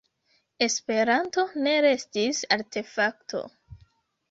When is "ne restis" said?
1.67-2.41